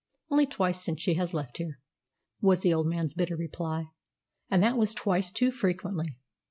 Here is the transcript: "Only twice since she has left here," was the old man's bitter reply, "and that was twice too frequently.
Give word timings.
"Only 0.31 0.47
twice 0.47 0.81
since 0.83 0.99
she 0.99 1.13
has 1.13 1.31
left 1.31 1.57
here," 1.57 1.79
was 2.41 2.61
the 2.61 2.73
old 2.73 2.87
man's 2.87 3.13
bitter 3.13 3.35
reply, 3.35 3.85
"and 4.49 4.63
that 4.63 4.75
was 4.75 4.95
twice 4.95 5.29
too 5.29 5.51
frequently. 5.51 6.17